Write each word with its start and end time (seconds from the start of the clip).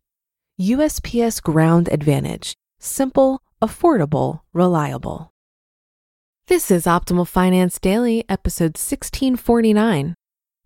USPS 0.61 1.43
Ground 1.43 1.89
Advantage: 1.91 2.55
simple, 2.79 3.43
affordable, 3.63 4.41
reliable. 4.53 5.31
This 6.47 6.71
is 6.71 6.85
Optimal 6.85 7.29
Finance 7.29 7.79
Daily, 7.79 8.25
episode 8.29 8.77
1649. 8.77 10.15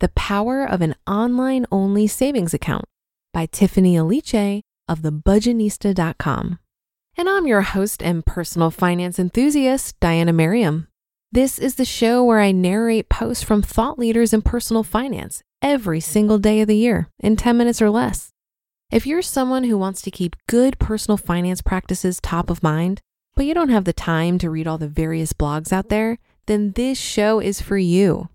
The 0.00 0.08
Power 0.08 0.64
of 0.64 0.80
an 0.80 0.94
Online 1.06 1.66
Only 1.70 2.06
Savings 2.06 2.54
Account 2.54 2.86
by 3.32 3.46
Tiffany 3.46 3.96
Aliche 3.96 4.62
of 4.88 5.00
thebudgetnista.com. 5.00 6.58
And 7.16 7.28
I'm 7.28 7.46
your 7.46 7.62
host 7.62 8.02
and 8.02 8.26
personal 8.26 8.70
finance 8.70 9.18
enthusiast, 9.18 9.98
Diana 10.00 10.32
Merriam. 10.32 10.88
This 11.34 11.58
is 11.58 11.74
the 11.74 11.84
show 11.84 12.22
where 12.22 12.38
I 12.38 12.52
narrate 12.52 13.08
posts 13.08 13.42
from 13.42 13.60
thought 13.60 13.98
leaders 13.98 14.32
in 14.32 14.40
personal 14.40 14.84
finance 14.84 15.42
every 15.60 15.98
single 15.98 16.38
day 16.38 16.60
of 16.60 16.68
the 16.68 16.76
year 16.76 17.08
in 17.18 17.34
10 17.34 17.56
minutes 17.56 17.82
or 17.82 17.90
less. 17.90 18.30
If 18.92 19.04
you're 19.04 19.20
someone 19.20 19.64
who 19.64 19.76
wants 19.76 20.00
to 20.02 20.12
keep 20.12 20.36
good 20.46 20.78
personal 20.78 21.16
finance 21.16 21.60
practices 21.60 22.20
top 22.20 22.50
of 22.50 22.62
mind, 22.62 23.00
but 23.34 23.46
you 23.46 23.52
don't 23.52 23.70
have 23.70 23.84
the 23.84 23.92
time 23.92 24.38
to 24.38 24.48
read 24.48 24.68
all 24.68 24.78
the 24.78 24.86
various 24.86 25.32
blogs 25.32 25.72
out 25.72 25.88
there, 25.88 26.18
then 26.46 26.70
this 26.76 26.98
show 26.98 27.40
is 27.40 27.60
for 27.60 27.78
you. 27.78 28.28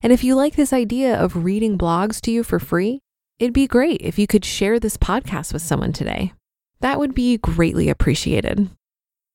And 0.00 0.10
if 0.10 0.24
you 0.24 0.34
like 0.34 0.56
this 0.56 0.72
idea 0.72 1.14
of 1.14 1.44
reading 1.44 1.76
blogs 1.76 2.22
to 2.22 2.30
you 2.30 2.42
for 2.42 2.58
free, 2.58 3.00
it'd 3.38 3.52
be 3.52 3.66
great 3.66 4.00
if 4.00 4.18
you 4.18 4.26
could 4.26 4.46
share 4.46 4.80
this 4.80 4.96
podcast 4.96 5.52
with 5.52 5.60
someone 5.60 5.92
today. 5.92 6.32
That 6.80 6.98
would 6.98 7.14
be 7.14 7.36
greatly 7.36 7.90
appreciated. 7.90 8.70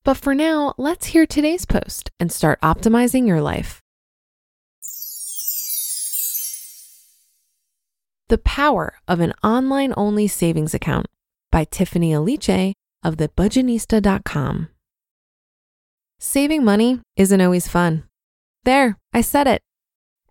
But 0.04 0.18
for 0.18 0.34
now, 0.34 0.74
let's 0.78 1.08
hear 1.08 1.26
today's 1.28 1.66
post 1.66 2.10
and 2.20 2.32
start 2.32 2.60
optimizing 2.62 3.28
your 3.28 3.42
life. 3.42 3.82
The 8.30 8.40
Power 8.40 8.96
of 9.08 9.20
an 9.20 9.34
Online 9.44 9.94
Only 9.96 10.28
Savings 10.28 10.74
Account 10.74 11.06
by 11.52 11.66
Tiffany 11.66 12.14
Aliche 12.14 12.74
of 13.04 13.18
thebudgetnista.com. 13.18 14.70
Saving 16.20 16.64
money 16.64 17.02
isn't 17.18 17.42
always 17.42 17.68
fun. 17.68 18.04
There, 18.64 18.98
I 19.14 19.22
said 19.22 19.48
it. 19.48 19.62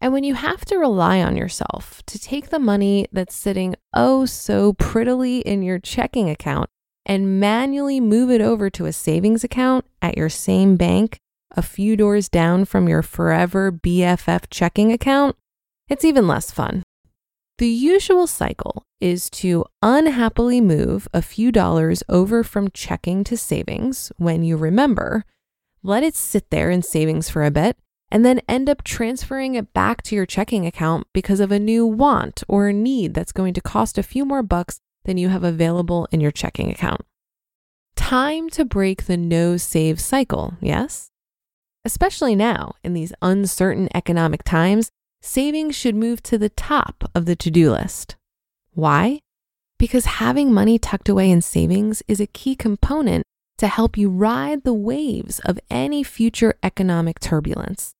And 0.00 0.12
when 0.12 0.24
you 0.24 0.34
have 0.34 0.64
to 0.64 0.78
rely 0.78 1.20
on 1.20 1.36
yourself 1.36 2.02
to 2.06 2.18
take 2.18 2.48
the 2.48 2.58
money 2.58 3.06
that's 3.12 3.34
sitting 3.34 3.74
oh 3.92 4.24
so 4.24 4.72
prettily 4.72 5.40
in 5.40 5.62
your 5.62 5.78
checking 5.78 6.30
account 6.30 6.70
and 7.06 7.40
manually 7.40 8.00
move 8.00 8.30
it 8.30 8.40
over 8.40 8.70
to 8.70 8.86
a 8.86 8.92
savings 8.92 9.44
account 9.44 9.84
at 10.02 10.16
your 10.16 10.28
same 10.28 10.76
bank 10.76 11.18
a 11.56 11.62
few 11.62 11.96
doors 11.96 12.28
down 12.28 12.64
from 12.64 12.88
your 12.88 13.02
forever 13.02 13.72
BFF 13.72 14.44
checking 14.50 14.92
account, 14.92 15.36
it's 15.88 16.04
even 16.04 16.28
less 16.28 16.50
fun. 16.50 16.82
The 17.58 17.68
usual 17.68 18.26
cycle 18.26 18.84
is 19.00 19.28
to 19.30 19.64
unhappily 19.82 20.60
move 20.60 21.08
a 21.12 21.20
few 21.20 21.52
dollars 21.52 22.02
over 22.08 22.42
from 22.42 22.70
checking 22.70 23.24
to 23.24 23.36
savings 23.36 24.12
when 24.16 24.42
you 24.42 24.56
remember, 24.56 25.24
let 25.82 26.02
it 26.02 26.14
sit 26.14 26.50
there 26.50 26.70
in 26.70 26.82
savings 26.82 27.28
for 27.28 27.44
a 27.44 27.50
bit, 27.50 27.76
and 28.10 28.24
then 28.24 28.40
end 28.48 28.68
up 28.68 28.82
transferring 28.82 29.56
it 29.56 29.72
back 29.72 30.02
to 30.02 30.14
your 30.14 30.26
checking 30.26 30.66
account 30.66 31.06
because 31.12 31.40
of 31.40 31.52
a 31.52 31.58
new 31.58 31.86
want 31.86 32.42
or 32.48 32.72
need 32.72 33.14
that's 33.14 33.32
going 33.32 33.54
to 33.54 33.60
cost 33.60 33.98
a 33.98 34.02
few 34.02 34.24
more 34.24 34.42
bucks 34.42 34.80
than 35.04 35.18
you 35.18 35.28
have 35.28 35.44
available 35.44 36.08
in 36.10 36.20
your 36.20 36.30
checking 36.30 36.70
account. 36.70 37.02
Time 37.96 38.48
to 38.50 38.64
break 38.64 39.06
the 39.06 39.16
no 39.16 39.56
save 39.56 40.00
cycle, 40.00 40.54
yes? 40.60 41.10
Especially 41.84 42.34
now, 42.34 42.74
in 42.84 42.92
these 42.92 43.12
uncertain 43.22 43.88
economic 43.94 44.42
times, 44.42 44.90
savings 45.22 45.74
should 45.74 45.94
move 45.94 46.22
to 46.22 46.38
the 46.38 46.48
top 46.50 47.10
of 47.14 47.26
the 47.26 47.36
to 47.36 47.50
do 47.50 47.70
list. 47.70 48.16
Why? 48.72 49.20
Because 49.78 50.04
having 50.04 50.52
money 50.52 50.78
tucked 50.78 51.08
away 51.08 51.30
in 51.30 51.40
savings 51.40 52.02
is 52.06 52.20
a 52.20 52.26
key 52.26 52.54
component 52.54 53.24
to 53.58 53.66
help 53.66 53.96
you 53.96 54.10
ride 54.10 54.64
the 54.64 54.74
waves 54.74 55.38
of 55.40 55.58
any 55.70 56.02
future 56.02 56.54
economic 56.62 57.20
turbulence. 57.20 57.92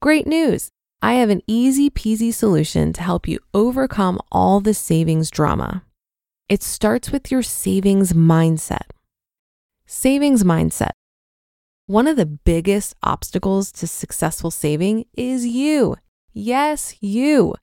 Great 0.00 0.26
news! 0.26 0.70
I 1.02 1.14
have 1.14 1.30
an 1.30 1.42
easy 1.46 1.88
peasy 1.88 2.32
solution 2.32 2.92
to 2.92 3.02
help 3.02 3.26
you 3.26 3.38
overcome 3.54 4.20
all 4.30 4.60
the 4.60 4.74
savings 4.74 5.30
drama. 5.30 5.82
It 6.50 6.64
starts 6.64 7.12
with 7.12 7.30
your 7.30 7.44
savings 7.44 8.12
mindset. 8.12 8.90
Savings 9.86 10.42
mindset. 10.42 10.90
One 11.86 12.08
of 12.08 12.16
the 12.16 12.26
biggest 12.26 12.96
obstacles 13.04 13.70
to 13.70 13.86
successful 13.86 14.50
saving 14.50 15.04
is 15.14 15.46
you. 15.46 15.94
Yes, 16.32 16.96
you. 17.00 17.54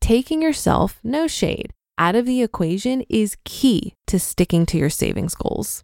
Taking 0.00 0.42
yourself, 0.42 1.00
no 1.02 1.26
shade, 1.26 1.72
out 1.98 2.14
of 2.14 2.24
the 2.24 2.40
equation 2.40 3.02
is 3.08 3.36
key 3.44 3.94
to 4.06 4.20
sticking 4.20 4.64
to 4.66 4.78
your 4.78 4.90
savings 4.90 5.34
goals. 5.34 5.82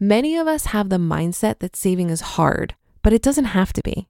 Many 0.00 0.36
of 0.36 0.48
us 0.48 0.66
have 0.66 0.88
the 0.88 0.96
mindset 0.96 1.60
that 1.60 1.76
saving 1.76 2.10
is 2.10 2.34
hard, 2.34 2.74
but 3.02 3.12
it 3.12 3.22
doesn't 3.22 3.54
have 3.54 3.72
to 3.74 3.82
be. 3.84 4.08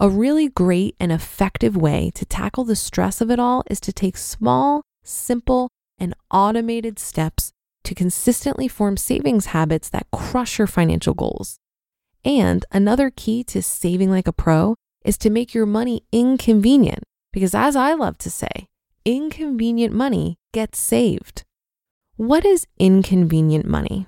A 0.00 0.08
really 0.08 0.48
great 0.48 0.94
and 1.00 1.10
effective 1.10 1.76
way 1.76 2.12
to 2.14 2.24
tackle 2.24 2.62
the 2.62 2.76
stress 2.76 3.20
of 3.20 3.28
it 3.28 3.40
all 3.40 3.64
is 3.68 3.80
to 3.80 3.92
take 3.92 4.16
small, 4.16 4.82
simple, 5.02 5.68
and 5.98 6.14
automated 6.30 6.98
steps 6.98 7.52
to 7.84 7.94
consistently 7.94 8.68
form 8.68 8.96
savings 8.96 9.46
habits 9.46 9.88
that 9.90 10.06
crush 10.12 10.58
your 10.58 10.66
financial 10.66 11.14
goals. 11.14 11.58
And 12.24 12.64
another 12.70 13.10
key 13.10 13.44
to 13.44 13.62
saving 13.62 14.10
like 14.10 14.28
a 14.28 14.32
pro 14.32 14.74
is 15.04 15.16
to 15.18 15.30
make 15.30 15.54
your 15.54 15.66
money 15.66 16.02
inconvenient, 16.12 17.04
because 17.32 17.54
as 17.54 17.76
I 17.76 17.94
love 17.94 18.18
to 18.18 18.30
say, 18.30 18.66
inconvenient 19.04 19.94
money 19.94 20.36
gets 20.52 20.78
saved. 20.78 21.44
What 22.16 22.44
is 22.44 22.66
inconvenient 22.78 23.64
money? 23.64 24.06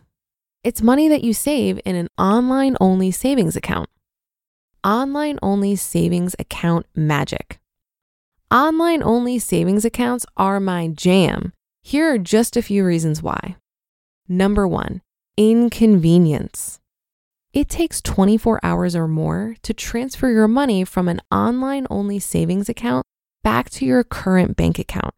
It's 0.63 0.83
money 0.83 1.09
that 1.09 1.25
you 1.25 1.33
save 1.33 1.81
in 1.87 1.95
an 1.97 2.09
online 2.19 2.77
only 2.81 3.11
savings 3.11 3.57
account. 3.57 3.89
Online 4.85 5.39
only 5.43 5.77
savings 5.77 6.35
account 6.39 6.87
magic. 6.95 7.61
Online 8.51 9.03
only 9.03 9.39
savings 9.39 9.85
accounts 9.85 10.27
are 10.37 10.61
my 10.61 10.89
jam 10.89 11.53
here 11.83 12.13
are 12.13 12.19
just 12.19 12.57
a 12.57 12.63
few 12.63 12.85
reasons 12.85 13.23
why. 13.23 13.57
Number 14.29 14.67
one, 14.69 15.03
inconvenience. 15.37 16.79
It 17.53 17.69
takes 17.69 18.01
24 18.01 18.61
hours 18.63 18.95
or 18.95 19.09
more 19.09 19.57
to 19.63 19.75
transfer 19.75 20.31
your 20.31 20.47
money 20.47 20.85
from 20.85 21.09
an 21.09 21.21
online 21.33 21.87
only 21.91 22.21
savings 22.21 22.69
account 22.69 23.05
back 23.43 23.71
to 23.71 23.85
your 23.85 24.05
current 24.05 24.57
bank 24.57 24.79
account. 24.79 25.15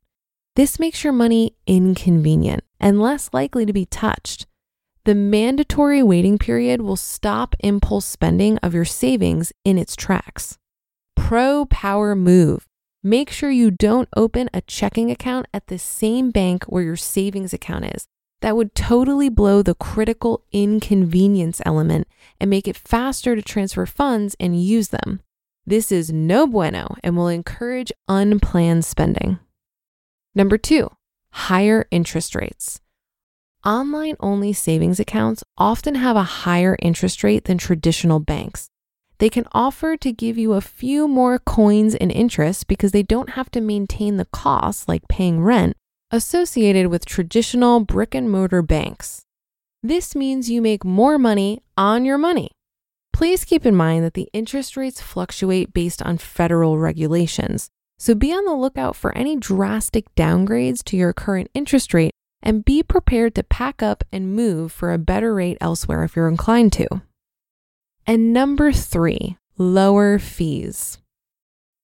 This 0.57 0.79
makes 0.79 1.05
your 1.05 1.13
money 1.13 1.57
inconvenient 1.67 2.65
and 2.81 3.01
less 3.01 3.31
likely 3.33 3.67
to 3.67 3.73
be 3.73 3.87
touched. 3.87 4.47
The 5.05 5.15
mandatory 5.15 6.03
waiting 6.03 6.39
period 6.39 6.81
will 6.81 6.97
stop 6.97 7.57
impulse 7.61 8.07
spending 8.07 8.59
of 8.59 8.73
your 8.73 8.85
savings 8.85 9.53
in 9.65 9.77
its 9.77 9.97
tracks. 9.97 10.59
Pro 11.17 11.67
power 11.67 12.15
move. 12.15 12.69
Make 13.05 13.31
sure 13.31 13.51
you 13.51 13.73
don't 13.73 14.09
open 14.15 14.49
a 14.55 14.61
checking 14.61 15.11
account 15.11 15.47
at 15.53 15.67
the 15.67 15.79
same 15.79 16.31
bank 16.31 16.63
where 16.65 16.85
your 16.85 16.95
savings 16.95 17.53
account 17.53 17.87
is. 17.97 18.07
That 18.43 18.55
would 18.55 18.77
totally 18.77 19.29
blow 19.29 19.61
the 19.61 19.75
critical 19.75 20.45
inconvenience 20.53 21.61
element 21.67 22.07
and 22.41 22.49
make 22.49 22.69
it 22.69 22.77
faster 22.77 23.35
to 23.35 23.43
transfer 23.43 23.87
funds 23.87 24.37
and 24.39 24.63
use 24.63 24.89
them. 24.89 25.21
This 25.67 25.91
is 25.91 26.13
no 26.13 26.47
bueno 26.47 26.95
and 27.03 27.17
will 27.17 27.27
encourage 27.27 27.91
unplanned 28.07 28.85
spending. 28.85 29.41
Number 30.37 30.57
two, 30.57 30.89
higher 31.31 31.87
interest 31.91 32.37
rates. 32.37 32.81
Online 33.65 34.15
only 34.21 34.53
savings 34.53 35.01
accounts 35.01 35.43
often 35.59 35.97
have 35.97 36.15
a 36.15 36.23
higher 36.23 36.77
interest 36.81 37.25
rate 37.25 37.47
than 37.47 37.59
traditional 37.59 38.21
banks 38.21 38.69
they 39.23 39.31
can 39.31 39.47
offer 39.53 39.97
to 39.97 40.11
give 40.11 40.37
you 40.37 40.55
a 40.55 40.61
few 40.61 41.07
more 41.07 41.39
coins 41.39 41.95
in 41.95 42.11
interest 42.11 42.67
because 42.67 42.91
they 42.91 43.05
don't 43.05 43.31
have 43.31 43.49
to 43.53 43.61
maintain 43.61 44.17
the 44.17 44.25
costs, 44.25 44.89
like 44.89 45.07
paying 45.07 45.41
rent, 45.41 45.77
associated 46.11 46.89
with 46.89 47.05
traditional 47.05 47.79
brick 47.79 48.17
and 48.17 48.29
mortar 48.29 48.63
banks. 48.63 49.23
This 49.81 50.17
means 50.17 50.51
you 50.51 50.61
make 50.61 50.85
more 50.85 51.19
money 51.19 51.63
on 51.77 52.05
your 52.05 52.19
money. 52.19 52.51
Please 53.13 53.45
keep 53.45 53.65
in 53.65 53.77
mind 53.77 54.05
that 54.05 54.15
the 54.15 54.29
interest 54.33 54.77
rates 54.77 55.01
fluctuate 55.01 55.73
based 55.73 56.03
on 56.03 56.19
federal 56.19 56.81
regulations, 56.81 57.69
So 58.01 58.17
be 58.17 58.33
on 58.33 58.45
the 58.45 58.57
lookout 58.57 58.97
for 58.97 59.17
any 59.17 59.37
drastic 59.37 60.13
downgrades 60.17 60.83
to 60.87 60.97
your 60.97 61.13
current 61.13 61.49
interest 61.55 61.95
rate 61.95 62.11
and 62.43 62.65
be 62.65 62.83
prepared 62.83 63.37
to 63.37 63.45
pack 63.45 63.85
up 63.85 64.03
and 64.11 64.35
move 64.35 64.73
for 64.73 64.93
a 64.93 64.99
better 64.99 65.33
rate 65.33 65.59
elsewhere 65.61 66.03
if 66.03 66.17
you're 66.17 66.27
inclined 66.27 66.73
to. 66.73 67.03
And 68.07 68.33
number 68.33 68.73
three, 68.73 69.37
lower 69.57 70.19
fees. 70.19 70.99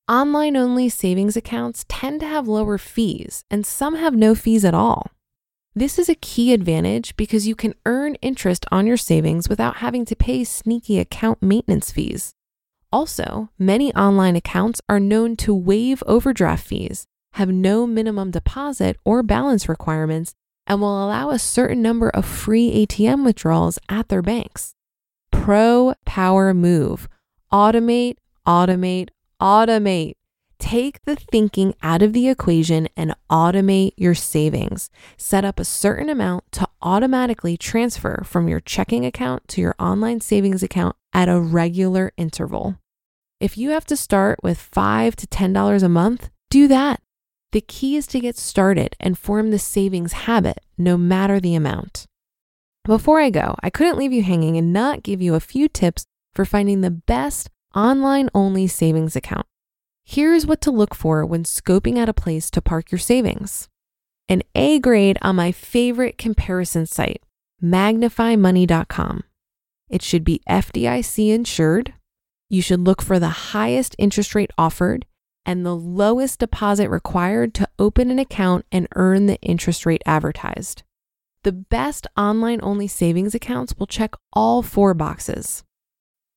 Online 0.09 0.57
only 0.57 0.89
savings 0.89 1.37
accounts 1.37 1.85
tend 1.89 2.21
to 2.21 2.27
have 2.27 2.49
lower 2.49 2.79
fees, 2.79 3.45
and 3.51 3.65
some 3.65 3.95
have 3.97 4.15
no 4.15 4.35
fees 4.35 4.65
at 4.65 4.75
all. 4.75 5.11
This 5.75 5.99
is 5.99 6.09
a 6.09 6.17
key 6.17 6.53
advantage 6.53 7.15
because 7.17 7.47
you 7.47 7.55
can 7.55 7.75
earn 7.87 8.17
interest 8.17 8.67
on 8.73 8.87
your 8.87 8.97
savings 8.97 9.49
without 9.49 9.77
having 9.77 10.05
to 10.07 10.17
pay 10.17 10.43
sneaky 10.43 10.99
account 10.99 11.41
maintenance 11.41 11.93
fees. 11.93 12.35
Also, 12.91 13.51
many 13.59 13.95
online 13.95 14.35
accounts 14.35 14.81
are 14.89 14.99
known 14.99 15.37
to 15.37 15.55
waive 15.55 16.03
overdraft 16.07 16.67
fees, 16.67 17.05
have 17.35 17.51
no 17.51 17.87
minimum 17.87 18.33
deposit 18.33 18.97
or 19.05 19.23
balance 19.23 19.69
requirements, 19.69 20.35
and 20.67 20.81
will 20.81 21.05
allow 21.05 21.31
a 21.31 21.39
certain 21.39 21.81
number 21.81 22.09
of 22.11 22.25
free 22.25 22.85
ATM 22.87 23.25
withdrawals 23.25 23.79
at 23.89 24.09
their 24.09 24.23
banks. 24.23 24.75
Pro 25.31 25.95
power 26.05 26.53
move 26.55 27.09
automate, 27.53 28.17
automate, 28.47 29.09
automate. 29.41 30.15
Take 30.59 31.05
the 31.05 31.15
thinking 31.15 31.75
out 31.83 32.03
of 32.03 32.13
the 32.13 32.29
equation 32.29 32.89
and 32.97 33.15
automate 33.31 33.93
your 33.97 34.15
savings. 34.15 34.91
Set 35.17 35.45
up 35.45 35.61
a 35.61 35.65
certain 35.65 36.09
amount 36.09 36.51
to 36.53 36.69
automatically 36.83 37.57
transfer 37.57 38.23
from 38.25 38.49
your 38.49 38.61
checking 38.61 39.07
account 39.07 39.47
to 39.49 39.61
your 39.61 39.77
online 39.79 40.21
savings 40.21 40.63
account 40.63 40.97
at 41.13 41.29
a 41.29 41.41
regular 41.41 42.13
interval. 42.17 42.77
If 43.41 43.57
you 43.57 43.71
have 43.71 43.87
to 43.87 43.97
start 43.97 44.41
with 44.43 44.59
5 44.59 45.15
to 45.15 45.27
$10 45.29 45.83
a 45.83 45.89
month, 45.89 46.29
do 46.51 46.67
that. 46.67 47.01
The 47.53 47.61
key 47.61 47.97
is 47.97 48.09
to 48.09 48.21
get 48.21 48.37
started 48.37 48.97
and 48.99 49.17
form 49.17 49.53
the 49.53 49.61
savings 49.61 50.13
habit, 50.13 50.59
no 50.77 50.99
matter 50.99 51.39
the 51.39 51.55
amount. 51.55 52.08
Before 52.89 53.21
I 53.21 53.29
go, 53.29 53.55
I 53.63 53.69
couldn't 53.69 53.99
leave 53.99 54.15
you 54.15 54.23
hanging 54.23 54.57
and 54.57 54.73
not 54.73 55.03
give 55.03 55.21
you 55.21 55.35
a 55.35 55.41
few 55.41 55.69
tips 55.69 56.07
for 56.35 56.47
finding 56.47 56.81
the 56.81 56.91
best 56.91 57.51
online 57.77 58.31
only 58.35 58.67
savings 58.67 59.15
account. 59.15 59.45
Here's 60.07 60.47
what 60.47 60.63
to 60.63 60.71
look 60.71 60.95
for 60.95 61.27
when 61.27 61.45
scoping 61.45 61.99
out 61.99 62.09
a 62.09 62.15
place 62.15 62.51
to 62.51 62.63
park 62.63 62.91
your 62.91 62.99
savings 62.99 63.69
an 64.27 64.43
A 64.55 64.79
grade 64.79 65.19
on 65.21 65.37
my 65.37 65.53
favorite 65.53 66.17
comparison 66.17 66.87
site, 66.87 67.23
magnifymoney.com. 67.63 69.25
It 69.91 70.01
should 70.01 70.25
be 70.25 70.41
FDIC 70.49 71.31
insured. 71.31 71.93
You 72.49 72.63
should 72.63 72.81
look 72.81 73.03
for 73.03 73.19
the 73.19 73.53
highest 73.53 73.97
interest 73.99 74.35
rate 74.35 74.51
offered 74.57 75.05
and 75.45 75.65
the 75.65 75.77
lowest 75.77 76.39
deposit 76.39 76.89
required 76.89 77.53
to 77.57 77.69
open 77.79 78.11
an 78.11 78.19
account 78.19 78.65
and 78.73 78.89
earn 78.97 79.27
the 79.27 79.39
interest 79.43 79.85
rate 79.85 80.03
advertised. 80.07 80.85
The 81.45 81.53
best 81.53 82.07
online 82.17 82.61
only 82.63 82.89
savings 82.89 83.35
accounts 83.35 83.75
will 83.79 83.87
check 83.87 84.15
all 84.33 84.63
four 84.63 84.93
boxes. 84.95 85.63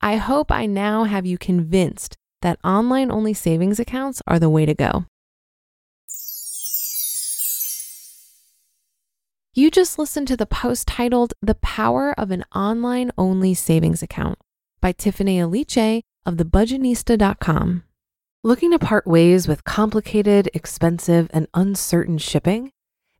I 0.01 0.17
hope 0.17 0.51
I 0.51 0.65
now 0.65 1.05
have 1.05 1.25
you 1.25 1.37
convinced 1.37 2.17
that 2.41 2.59
online 2.63 3.11
only 3.11 3.33
savings 3.33 3.79
accounts 3.79 4.21
are 4.27 4.39
the 4.39 4.49
way 4.49 4.65
to 4.65 4.73
go. 4.73 5.05
You 9.53 9.69
just 9.69 9.99
listened 9.99 10.27
to 10.29 10.37
the 10.37 10.45
post 10.45 10.87
titled 10.87 11.33
The 11.41 11.55
Power 11.55 12.17
of 12.17 12.31
an 12.31 12.45
Online 12.55 13.11
Only 13.17 13.53
Savings 13.53 14.01
Account 14.01 14.39
by 14.79 14.93
Tiffany 14.93 15.39
Aliche 15.39 16.01
of 16.25 16.35
thebudgetnista.com. 16.35 17.83
Looking 18.43 18.71
to 18.71 18.79
part 18.79 19.05
ways 19.05 19.47
with 19.47 19.65
complicated, 19.65 20.49
expensive, 20.53 21.29
and 21.33 21.47
uncertain 21.53 22.17
shipping? 22.17 22.71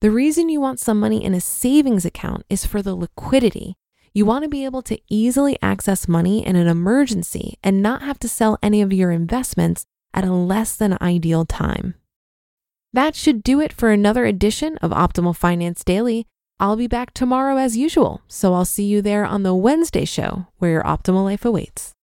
The 0.00 0.10
reason 0.10 0.48
you 0.48 0.60
want 0.60 0.80
some 0.80 1.00
money 1.00 1.24
in 1.24 1.34
a 1.34 1.40
savings 1.40 2.04
account 2.04 2.44
is 2.48 2.64
for 2.64 2.80
the 2.80 2.94
liquidity. 2.94 3.74
You 4.14 4.24
want 4.24 4.44
to 4.44 4.48
be 4.48 4.64
able 4.64 4.82
to 4.82 4.98
easily 5.08 5.58
access 5.62 6.08
money 6.08 6.46
in 6.46 6.56
an 6.56 6.66
emergency 6.66 7.58
and 7.62 7.82
not 7.82 8.02
have 8.02 8.18
to 8.20 8.28
sell 8.28 8.58
any 8.62 8.82
of 8.82 8.92
your 8.92 9.10
investments 9.10 9.84
at 10.14 10.24
a 10.24 10.32
less 10.32 10.76
than 10.76 10.98
ideal 11.00 11.44
time. 11.44 11.94
That 12.92 13.14
should 13.14 13.42
do 13.42 13.60
it 13.60 13.72
for 13.72 13.90
another 13.90 14.24
edition 14.24 14.76
of 14.78 14.90
Optimal 14.90 15.36
Finance 15.36 15.84
Daily. 15.84 16.26
I'll 16.60 16.76
be 16.76 16.86
back 16.86 17.14
tomorrow 17.14 17.56
as 17.56 17.78
usual, 17.78 18.20
so 18.28 18.52
I'll 18.52 18.66
see 18.66 18.84
you 18.84 19.00
there 19.00 19.24
on 19.24 19.44
the 19.44 19.54
Wednesday 19.54 20.04
show 20.04 20.46
where 20.58 20.70
your 20.72 20.82
optimal 20.82 21.24
life 21.24 21.46
awaits. 21.46 21.94